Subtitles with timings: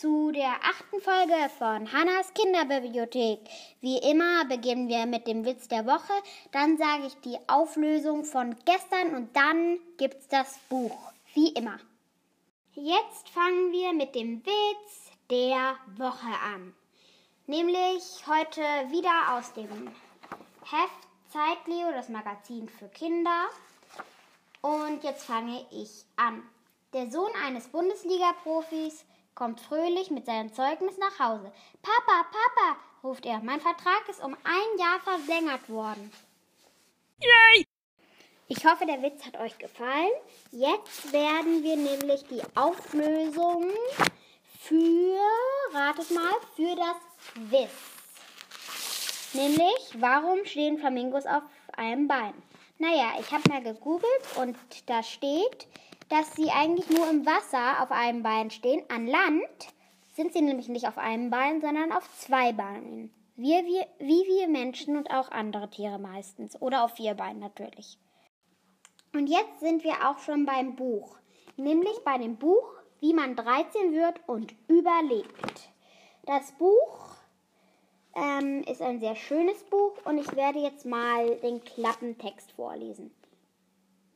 [0.00, 3.40] zu der achten Folge von Hannas Kinderbibliothek.
[3.80, 6.12] Wie immer beginnen wir mit dem Witz der Woche,
[6.52, 11.12] dann sage ich die Auflösung von gestern und dann gibt's das Buch.
[11.34, 11.78] Wie immer.
[12.74, 16.74] Jetzt fangen wir mit dem Witz der Woche an.
[17.46, 19.88] Nämlich heute wieder aus dem
[20.62, 23.46] Heft Zeitleo, das Magazin für Kinder.
[24.62, 26.42] Und jetzt fange ich an.
[26.92, 29.04] Der Sohn eines Bundesliga-Profis
[29.36, 31.52] kommt fröhlich mit seinem Zeugnis nach Hause.
[31.82, 36.10] Papa, Papa, ruft er, mein Vertrag ist um ein Jahr verlängert worden.
[37.20, 37.64] Yay!
[38.48, 40.10] Ich hoffe, der Witz hat euch gefallen.
[40.50, 43.70] Jetzt werden wir nämlich die Auflösung
[44.58, 45.20] für,
[45.72, 46.96] ratet mal, für das
[47.50, 47.70] Wiss.
[49.32, 51.44] Nämlich, warum stehen Flamingos auf
[51.76, 52.34] einem Bein?
[52.78, 54.56] Naja, ich habe mal gegoogelt und
[54.86, 55.68] da steht,
[56.10, 58.84] dass sie eigentlich nur im Wasser auf einem Bein stehen.
[58.88, 59.68] An Land
[60.12, 63.14] sind sie nämlich nicht auf einem Bein, sondern auf zwei Beinen.
[63.36, 66.60] Wir, wir, wie wir Menschen und auch andere Tiere meistens.
[66.60, 67.96] Oder auf vier Beinen natürlich.
[69.14, 71.16] Und jetzt sind wir auch schon beim Buch.
[71.56, 75.70] Nämlich bei dem Buch, wie man 13 wird und überlebt.
[76.26, 77.14] Das Buch
[78.14, 83.10] ähm, ist ein sehr schönes Buch und ich werde jetzt mal den Klappentext vorlesen.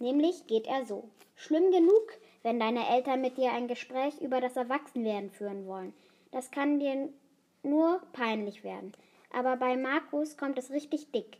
[0.00, 1.04] Nämlich geht er so.
[1.36, 5.92] Schlimm genug, wenn deine Eltern mit dir ein Gespräch über das Erwachsenwerden führen wollen.
[6.32, 7.10] Das kann dir
[7.62, 8.92] nur peinlich werden.
[9.30, 11.36] Aber bei Markus kommt es richtig dick.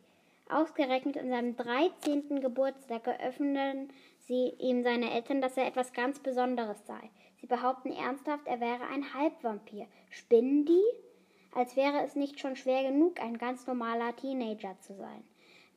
[0.50, 2.40] Ausgerechnet in seinem 13.
[2.40, 7.10] Geburtstag eröffnen sie ihm seine Eltern, dass er etwas ganz Besonderes sei.
[7.40, 9.86] Sie behaupten ernsthaft, er wäre ein Halbvampir.
[10.10, 10.84] Spinnen die?
[11.54, 15.24] Als wäre es nicht schon schwer genug, ein ganz normaler Teenager zu sein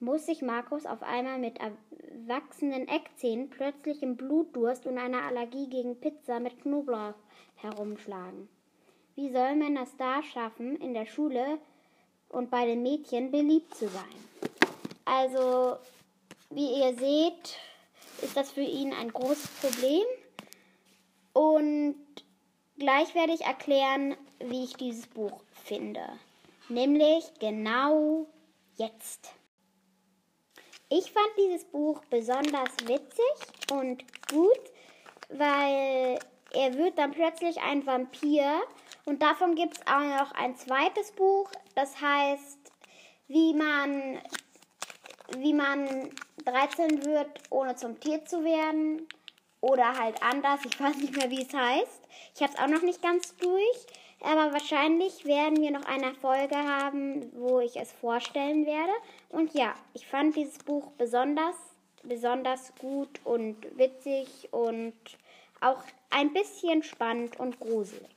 [0.03, 5.99] muss sich Markus auf einmal mit erwachsenen Eckzähnen plötzlich im Blutdurst und einer Allergie gegen
[5.99, 7.15] Pizza mit Knoblauch
[7.55, 8.49] herumschlagen.
[9.15, 11.59] Wie soll man es da schaffen, in der Schule
[12.29, 14.03] und bei den Mädchen beliebt zu sein?
[15.05, 15.77] Also,
[16.49, 17.59] wie ihr seht,
[18.21, 20.03] ist das für ihn ein großes Problem.
[21.33, 21.95] Und
[22.77, 26.01] gleich werde ich erklären, wie ich dieses Buch finde.
[26.69, 28.27] Nämlich genau
[28.77, 29.33] jetzt.
[30.95, 34.59] Ich fand dieses Buch besonders witzig und gut,
[35.29, 36.19] weil
[36.51, 38.61] er wird dann plötzlich ein Vampir.
[39.05, 42.59] Und davon gibt es auch noch ein zweites Buch, das heißt,
[43.27, 44.21] wie man,
[45.39, 46.11] wie man
[46.45, 49.07] 13 wird, ohne zum Tier zu werden.
[49.61, 52.01] Oder halt anders, ich weiß nicht mehr, wie es heißt.
[52.35, 53.87] Ich habe es auch noch nicht ganz durch.
[54.23, 58.93] Aber wahrscheinlich werden wir noch eine Folge haben, wo ich es vorstellen werde.
[59.29, 61.55] Und ja, ich fand dieses Buch besonders,
[62.03, 64.93] besonders gut und witzig und
[65.59, 68.09] auch ein bisschen spannend und gruselig.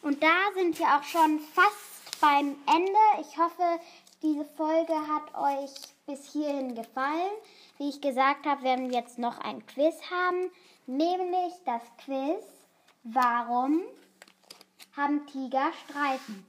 [0.00, 3.20] Und da sind wir auch schon fast beim Ende.
[3.20, 3.78] Ich hoffe,
[4.22, 5.70] diese Folge hat euch
[6.06, 7.32] bis hierhin gefallen.
[7.76, 10.50] Wie ich gesagt habe, werden wir jetzt noch ein Quiz haben,
[10.86, 12.44] nämlich das Quiz,
[13.04, 13.82] warum
[14.96, 16.46] haben Tiger Streifen.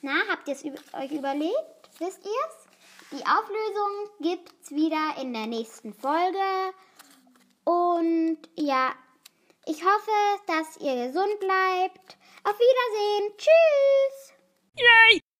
[0.00, 1.90] Na, habt ihr es euch überlegt?
[1.98, 3.18] Wisst ihr es?
[3.18, 6.38] Die Auflösung gibt's wieder in der nächsten Folge.
[7.64, 8.94] Und ja,
[9.66, 12.16] ich hoffe, dass ihr gesund bleibt.
[12.44, 13.36] Auf Wiedersehen.
[13.36, 14.32] Tschüss.
[14.76, 15.31] Yay!